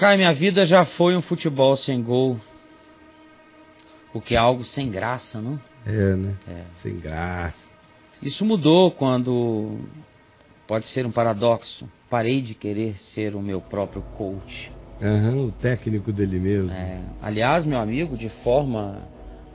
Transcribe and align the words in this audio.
Cai, 0.00 0.16
minha 0.16 0.32
vida 0.32 0.64
já 0.64 0.86
foi 0.86 1.14
um 1.14 1.20
futebol 1.20 1.76
sem 1.76 2.02
gol. 2.02 2.40
O 4.14 4.20
que 4.22 4.34
é 4.34 4.38
algo 4.38 4.64
sem 4.64 4.90
graça, 4.90 5.42
não? 5.42 5.60
É, 5.84 6.16
né? 6.16 6.36
É. 6.48 6.64
Sem 6.76 6.98
graça. 6.98 7.62
Isso 8.22 8.42
mudou 8.42 8.92
quando. 8.92 9.78
Pode 10.66 10.86
ser 10.86 11.04
um 11.04 11.12
paradoxo. 11.12 11.86
Parei 12.08 12.40
de 12.40 12.54
querer 12.54 12.96
ser 12.98 13.36
o 13.36 13.42
meu 13.42 13.60
próprio 13.60 14.00
coach. 14.16 14.72
Aham, 15.02 15.44
o 15.44 15.52
técnico 15.52 16.10
dele 16.10 16.38
mesmo. 16.38 16.72
É, 16.72 17.02
aliás, 17.20 17.66
meu 17.66 17.78
amigo, 17.78 18.16
de 18.16 18.30
forma, 18.42 19.02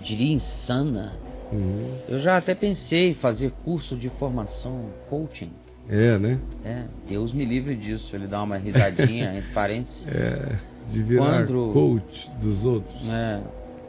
diria, 0.00 0.32
insana, 0.32 1.16
Uhum. 1.52 1.98
eu 2.08 2.18
já 2.18 2.36
até 2.36 2.52
pensei 2.52 3.10
em 3.10 3.14
fazer 3.14 3.52
curso 3.64 3.94
de 3.94 4.08
formação 4.10 4.90
coaching. 5.08 5.52
É, 5.88 6.18
né? 6.18 6.40
É, 6.64 6.86
Deus 7.08 7.32
me 7.32 7.44
livre 7.44 7.74
disso. 7.76 8.14
Ele 8.14 8.26
dá 8.26 8.42
uma 8.42 8.56
risadinha 8.56 9.34
entre 9.36 9.50
parênteses. 9.52 10.06
É, 10.08 10.58
de 10.90 11.02
virar 11.02 11.46
Quando- 11.46 11.72
coach 11.72 12.30
dos 12.40 12.64
outros. 12.64 13.02
né? 13.02 13.42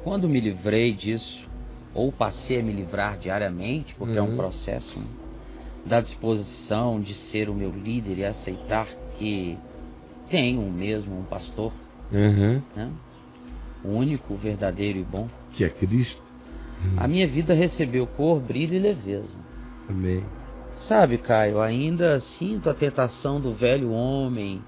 Quando 0.04 0.28
me 0.28 0.40
livrei 0.40 0.94
disso, 0.94 1.48
ou 1.94 2.12
passei 2.12 2.60
a 2.60 2.64
me 2.64 2.74
livrar 2.74 3.18
diariamente, 3.18 3.94
porque 3.96 4.18
é 4.18 4.22
um 4.22 4.32
Uhum. 4.32 4.36
processo 4.36 5.00
né, 5.00 5.06
da 5.86 6.02
disposição 6.02 7.00
de 7.00 7.14
ser 7.14 7.50
o 7.50 7.54
meu 7.54 7.72
líder 7.72 8.18
e 8.18 8.26
aceitar 8.26 8.88
que 9.18 9.58
tenho 10.30 10.62
mesmo 10.72 11.18
um 11.20 11.24
pastor, 11.24 11.72
Aham, 12.12 12.62
né? 12.76 12.92
o 13.84 13.90
único, 13.90 14.36
verdadeiro 14.36 15.00
e 15.00 15.04
bom. 15.04 15.28
Que 15.54 15.64
é 15.64 15.70
Cristo. 15.70 16.22
A 16.98 17.08
minha 17.08 17.28
vida 17.28 17.54
recebeu 17.54 18.06
cor, 18.08 18.42
brilho 18.42 18.74
e 18.76 18.80
leveza. 18.80 19.38
Amém. 19.88 20.24
Sabe, 20.76 21.18
Caio, 21.18 21.62
ainda 21.62 22.20
sinto 22.20 22.70
a 22.70 22.74
tentação 22.74 23.40
do 23.40 23.54
velho 23.54 23.92
homem 23.92 24.62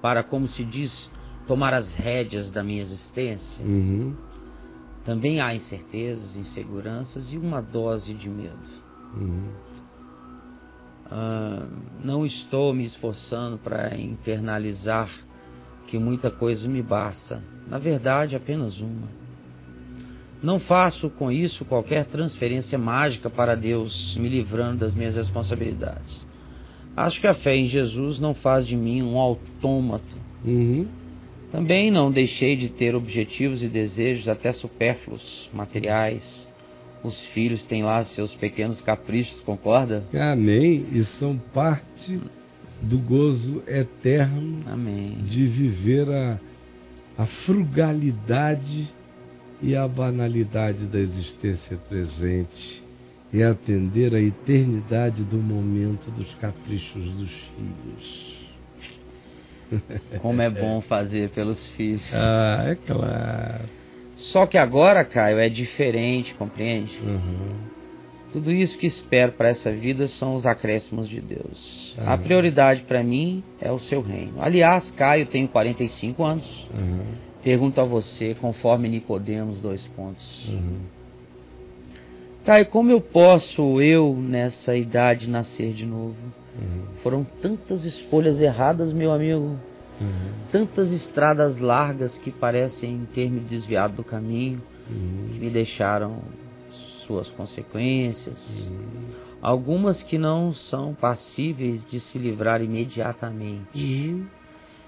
para, 0.00 0.22
como 0.22 0.46
se 0.48 0.64
diz, 0.64 1.10
tomar 1.46 1.74
as 1.74 1.94
rédeas 1.94 2.50
da 2.52 2.62
minha 2.62 2.82
existência. 2.82 3.64
Uhum. 3.64 4.14
Também 5.04 5.40
há 5.40 5.54
incertezas, 5.54 6.36
inseguranças 6.36 7.32
e 7.32 7.38
uma 7.38 7.60
dose 7.60 8.14
de 8.14 8.28
medo. 8.28 8.70
Uhum. 9.14 9.48
Ah, 11.10 11.66
não 12.04 12.26
estou 12.26 12.74
me 12.74 12.84
esforçando 12.84 13.58
para 13.58 13.96
internalizar 13.96 15.10
que 15.86 15.98
muita 15.98 16.30
coisa 16.30 16.68
me 16.68 16.82
basta. 16.82 17.42
Na 17.66 17.78
verdade, 17.78 18.36
apenas 18.36 18.78
uma. 18.78 19.17
Não 20.42 20.60
faço 20.60 21.10
com 21.10 21.32
isso 21.32 21.64
qualquer 21.64 22.04
transferência 22.06 22.78
mágica 22.78 23.28
para 23.28 23.56
Deus, 23.56 24.16
me 24.16 24.28
livrando 24.28 24.78
das 24.78 24.94
minhas 24.94 25.16
responsabilidades. 25.16 26.26
Acho 26.96 27.20
que 27.20 27.26
a 27.26 27.34
fé 27.34 27.56
em 27.56 27.68
Jesus 27.68 28.20
não 28.20 28.34
faz 28.34 28.66
de 28.66 28.76
mim 28.76 29.02
um 29.02 29.16
autômato. 29.16 30.16
Uhum. 30.44 30.86
Também 31.50 31.90
não 31.90 32.10
deixei 32.10 32.56
de 32.56 32.68
ter 32.68 32.94
objetivos 32.94 33.62
e 33.62 33.68
desejos 33.68 34.28
até 34.28 34.52
supérfluos, 34.52 35.50
materiais. 35.52 36.48
Os 37.02 37.20
filhos 37.28 37.64
têm 37.64 37.82
lá 37.82 38.04
seus 38.04 38.34
pequenos 38.34 38.80
caprichos, 38.80 39.40
concorda? 39.40 40.04
Amém. 40.12 40.86
E 40.92 41.04
são 41.04 41.38
parte 41.54 42.20
do 42.82 42.98
gozo 42.98 43.62
eterno 43.66 44.62
Amém. 44.66 45.18
de 45.26 45.46
viver 45.46 46.08
a, 46.08 46.38
a 47.16 47.26
frugalidade 47.26 48.88
e 49.60 49.76
a 49.76 49.86
banalidade 49.86 50.86
da 50.86 50.98
existência 50.98 51.76
presente 51.88 52.84
e 53.32 53.42
atender 53.42 54.14
a 54.14 54.20
eternidade 54.20 55.22
do 55.24 55.38
momento 55.38 56.10
dos 56.12 56.34
caprichos 56.36 57.04
dos 57.14 57.30
filhos. 57.56 58.38
Como 60.22 60.40
é 60.40 60.48
bom 60.48 60.80
fazer 60.80 61.30
pelos 61.30 61.64
filhos. 61.72 62.02
Ah, 62.14 62.64
é 62.68 62.74
claro. 62.74 63.64
Só 64.16 64.46
que 64.46 64.56
agora, 64.56 65.04
Caio, 65.04 65.38
é 65.38 65.48
diferente, 65.48 66.34
compreende? 66.34 66.98
Uhum. 66.98 67.67
Tudo 68.32 68.52
isso 68.52 68.76
que 68.76 68.86
espero 68.86 69.32
para 69.32 69.48
essa 69.48 69.72
vida 69.72 70.06
são 70.06 70.34
os 70.34 70.44
acréscimos 70.44 71.08
de 71.08 71.20
Deus. 71.20 71.94
A 71.98 72.12
Amém. 72.12 72.26
prioridade 72.26 72.82
para 72.82 73.02
mim 73.02 73.42
é 73.60 73.72
o 73.72 73.78
seu 73.80 74.02
reino. 74.02 74.34
Aliás, 74.40 74.90
Caio, 74.90 75.24
tenho 75.26 75.48
45 75.48 76.22
anos. 76.22 76.68
Uhum. 76.74 77.00
Pergunto 77.42 77.80
a 77.80 77.84
você, 77.84 78.34
conforme 78.38 78.88
Nicodemos, 78.88 79.60
dois 79.60 79.86
pontos. 79.88 80.48
Uhum. 80.50 80.80
Caio, 82.44 82.66
como 82.66 82.90
eu 82.90 83.00
posso, 83.00 83.80
eu, 83.80 84.14
nessa 84.14 84.76
idade, 84.76 85.28
nascer 85.28 85.72
de 85.72 85.86
novo? 85.86 86.16
Uhum. 86.60 86.82
Foram 87.02 87.24
tantas 87.24 87.84
escolhas 87.84 88.40
erradas, 88.40 88.92
meu 88.92 89.12
amigo. 89.12 89.56
Uhum. 90.00 90.30
Tantas 90.52 90.92
estradas 90.92 91.58
largas 91.58 92.18
que 92.18 92.30
parecem 92.30 93.06
ter 93.14 93.30
me 93.30 93.40
desviado 93.40 93.96
do 93.96 94.04
caminho, 94.04 94.60
que 94.86 94.92
Uhum. 94.94 95.38
me 95.40 95.50
deixaram 95.50 96.18
suas 97.08 97.30
consequências. 97.30 98.66
Uhum. 98.68 99.08
Algumas 99.40 100.02
que 100.02 100.18
não 100.18 100.52
são 100.52 100.94
passíveis 100.94 101.84
de 101.88 101.98
se 101.98 102.18
livrar 102.18 102.62
imediatamente. 102.62 103.66
Uhum. 103.74 104.26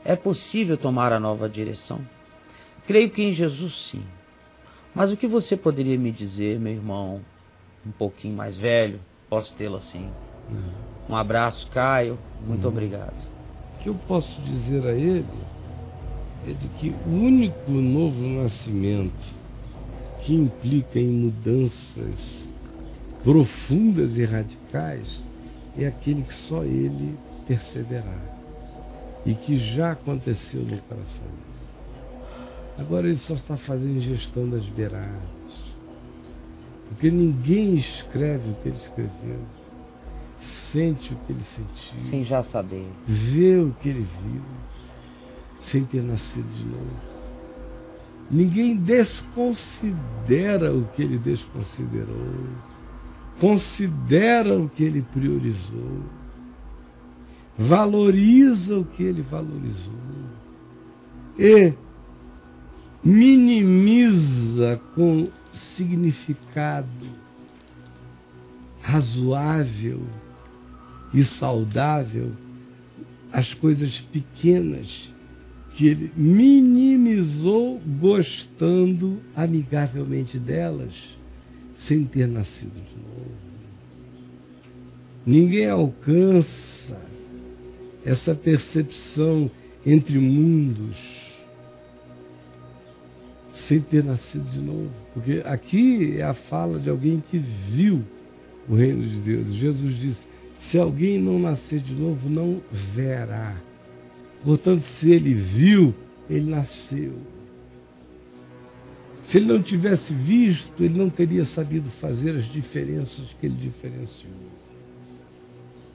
É 0.04 0.14
possível 0.14 0.76
tomar 0.76 1.12
a 1.12 1.18
nova 1.18 1.48
direção? 1.48 2.00
Creio 2.86 3.10
que 3.10 3.22
em 3.22 3.32
Jesus 3.32 3.90
sim. 3.90 4.02
Mas 4.94 5.10
o 5.10 5.16
que 5.16 5.26
você 5.26 5.56
poderia 5.56 5.98
me 5.98 6.10
dizer, 6.12 6.58
meu 6.60 6.72
irmão, 6.72 7.20
um 7.86 7.90
pouquinho 7.92 8.36
mais 8.36 8.58
velho? 8.58 9.00
Posso 9.28 9.54
tê-lo 9.54 9.76
assim. 9.76 10.10
Um 11.08 11.14
abraço, 11.14 11.66
Caio. 11.68 12.18
Muito 12.46 12.64
Uhum. 12.64 12.70
obrigado. 12.70 13.14
O 13.76 13.82
que 13.82 13.88
eu 13.88 13.94
posso 14.06 14.40
dizer 14.42 14.84
a 14.86 14.92
ele 14.92 15.24
é 16.46 16.52
de 16.52 16.68
que 16.68 16.90
o 17.06 17.10
único 17.10 17.70
novo 17.70 18.20
nascimento 18.20 19.40
que 20.24 20.34
implica 20.34 20.98
em 20.98 21.08
mudanças 21.08 22.48
profundas 23.22 24.16
e 24.16 24.24
radicais 24.24 25.22
é 25.76 25.86
aquele 25.86 26.22
que 26.22 26.34
só 26.34 26.64
ele 26.64 27.18
perceberá 27.46 28.18
e 29.26 29.34
que 29.34 29.58
já 29.74 29.92
aconteceu 29.92 30.62
no 30.62 30.78
coração 30.82 31.22
dele. 31.22 31.50
Agora 32.78 33.08
ele 33.08 33.18
só 33.18 33.34
está 33.34 33.56
fazendo 33.56 34.00
gestão 34.00 34.48
das 34.48 34.64
beiradas, 34.66 35.20
porque 36.88 37.10
ninguém 37.10 37.74
escreve 37.76 38.50
o 38.50 38.54
que 38.54 38.68
ele 38.68 38.78
escreveu, 38.78 39.40
sente 40.72 41.12
o 41.12 41.16
que 41.18 41.32
ele 41.32 41.42
sentiu 41.42 42.10
Sem 42.10 42.24
já 42.24 42.42
saber. 42.42 42.86
vê 43.06 43.56
o 43.56 43.74
que 43.74 43.90
ele 43.90 44.06
viu 44.22 44.42
sem 45.60 45.84
ter 45.84 46.02
nascido 46.02 46.48
de 46.50 46.64
novo. 46.64 47.19
Ninguém 48.30 48.76
desconsidera 48.76 50.72
o 50.72 50.84
que 50.88 51.02
ele 51.02 51.18
desconsiderou, 51.18 52.46
considera 53.40 54.56
o 54.56 54.68
que 54.68 54.84
ele 54.84 55.02
priorizou, 55.02 56.04
valoriza 57.58 58.78
o 58.78 58.84
que 58.84 59.02
ele 59.02 59.22
valorizou. 59.22 59.94
E 61.36 61.74
minimiza 63.02 64.80
com 64.94 65.28
significado 65.52 66.86
razoável 68.80 70.00
e 71.12 71.24
saudável 71.24 72.30
as 73.32 73.52
coisas 73.54 74.00
pequenas 74.12 75.12
que 75.80 75.88
ele 75.88 76.12
minimizou 76.14 77.80
gostando 77.98 79.18
amigavelmente 79.34 80.38
delas 80.38 80.92
sem 81.88 82.04
ter 82.04 82.28
nascido 82.28 82.74
de 82.74 82.96
novo. 82.96 83.32
Ninguém 85.24 85.70
alcança 85.70 87.00
essa 88.04 88.34
percepção 88.34 89.50
entre 89.86 90.18
mundos 90.18 90.98
sem 93.66 93.80
ter 93.80 94.04
nascido 94.04 94.50
de 94.50 94.60
novo. 94.60 94.90
Porque 95.14 95.40
aqui 95.46 96.18
é 96.18 96.24
a 96.24 96.34
fala 96.34 96.78
de 96.78 96.90
alguém 96.90 97.24
que 97.30 97.38
viu 97.38 98.04
o 98.68 98.74
reino 98.74 99.08
de 99.08 99.22
Deus. 99.22 99.46
Jesus 99.54 99.96
disse: 99.98 100.26
se 100.58 100.76
alguém 100.76 101.18
não 101.18 101.38
nascer 101.38 101.80
de 101.80 101.94
novo, 101.94 102.28
não 102.28 102.60
verá. 102.94 103.69
Portanto, 104.44 104.80
se 104.80 105.10
ele 105.10 105.34
viu, 105.34 105.94
ele 106.28 106.50
nasceu. 106.50 107.12
Se 109.24 109.36
ele 109.36 109.46
não 109.46 109.62
tivesse 109.62 110.12
visto, 110.12 110.82
ele 110.82 110.98
não 110.98 111.10
teria 111.10 111.44
sabido 111.44 111.90
fazer 112.00 112.36
as 112.36 112.50
diferenças 112.50 113.28
que 113.38 113.46
ele 113.46 113.56
diferenciou. 113.56 114.32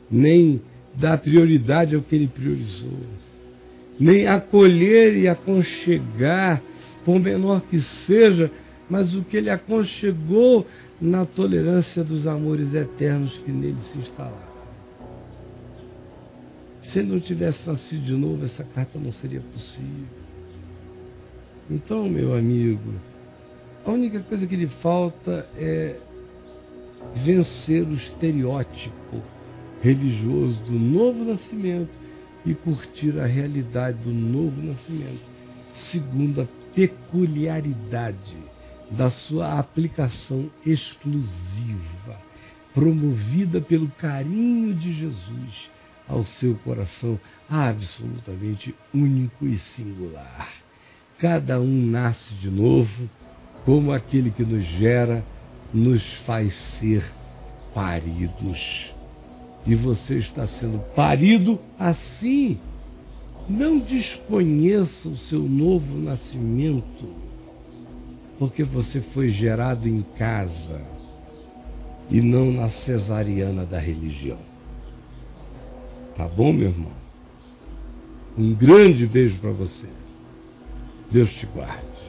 Nem 0.10 0.62
dar 0.96 1.18
prioridade 1.18 1.96
ao 1.96 2.02
que 2.02 2.16
ele 2.16 2.28
priorizou. 2.28 3.00
Nem 4.00 4.28
acolher 4.28 5.18
e 5.18 5.28
aconchegar, 5.28 6.62
por 7.04 7.20
menor 7.20 7.62
que 7.62 7.80
seja, 8.06 8.52
mas 8.90 9.16
o 9.16 9.24
que 9.24 9.38
ele 9.38 9.50
aconchegou 9.50 10.66
na 11.02 11.26
tolerância 11.26 12.04
dos 12.04 12.28
amores 12.28 12.74
eternos 12.74 13.38
que 13.40 13.52
nele 13.52 13.80
se 13.80 13.98
instalaram. 13.98 14.55
Se 16.86 17.00
ele 17.00 17.12
não 17.12 17.20
tivesse 17.20 17.68
nascido 17.68 18.04
de 18.04 18.14
novo, 18.14 18.46
essa 18.46 18.64
carta 18.64 19.00
não 19.00 19.12
seria 19.12 19.42
possível. 19.42 20.08
Então, 21.70 22.08
meu 22.08 22.36
amigo, 22.36 22.94
a 23.84 23.92
única 23.92 24.20
coisa 24.22 24.46
que 24.46 24.56
lhe 24.56 24.68
falta 24.68 25.50
é 25.58 26.00
vencer 27.24 27.84
o 27.84 27.94
estereótipo 27.94 29.22
religioso 29.82 30.64
do 30.64 30.74
novo 30.74 31.24
nascimento 31.24 31.92
e 32.46 32.54
curtir 32.54 33.20
a 33.20 33.26
realidade 33.26 33.98
do 34.04 34.12
novo 34.12 34.62
nascimento, 34.62 35.22
segundo 35.92 36.42
a 36.42 36.48
peculiaridade 36.76 38.38
da 38.92 39.10
sua 39.10 39.58
aplicação 39.58 40.50
exclusiva, 40.64 42.20
promovida 42.74 43.60
pelo 43.60 43.88
carinho 43.90 44.76
de 44.76 44.94
Jesus 44.94 45.75
ao 46.08 46.24
seu 46.26 46.56
coração 46.56 47.20
absolutamente 47.50 48.76
único 48.94 49.46
e 49.48 49.58
singular. 49.58 50.50
Cada 51.18 51.60
um 51.60 51.86
nasce 51.86 52.34
de 52.36 52.50
novo, 52.50 53.10
como 53.64 53.92
aquele 53.92 54.30
que 54.32 54.44
nos 54.44 54.64
gera, 54.64 55.24
nos 55.74 56.04
faz 56.26 56.54
ser 56.80 57.04
paridos. 57.74 58.94
E 59.66 59.74
você 59.74 60.18
está 60.18 60.46
sendo 60.46 60.80
parido 60.96 61.60
assim. 61.80 62.60
Não 63.48 63.80
desconheça 63.80 65.08
o 65.08 65.18
seu 65.18 65.42
novo 65.42 65.98
nascimento, 66.00 67.14
porque 68.40 68.64
você 68.64 69.02
foi 69.14 69.30
gerado 69.30 69.88
em 69.88 70.02
casa 70.18 70.82
e 72.10 72.22
não 72.22 72.52
na 72.52 72.70
cesariana 72.70 73.66
da 73.66 73.80
religião. 73.80 74.55
Tá 76.16 76.28
bom, 76.28 76.54
meu 76.54 76.70
irmão? 76.70 76.94
Um 78.38 78.54
grande 78.54 79.06
beijo 79.06 79.40
para 79.40 79.52
você. 79.52 79.88
Deus 81.12 81.32
te 81.36 81.46
guarde. 81.48 82.05